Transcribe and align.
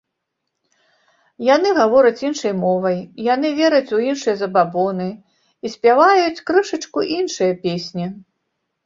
Яны 1.55 1.73
гавораць 1.79 2.23
іншай 2.29 2.53
мовай, 2.63 2.97
яны 3.33 3.51
вераць 3.59 3.93
у 3.97 3.99
іншыя 4.07 4.35
забабоны 4.41 5.07
і 5.69 5.71
спяваюць 5.75 6.43
крышачку 6.49 6.99
іншыя 7.19 7.53
песні. 7.69 8.05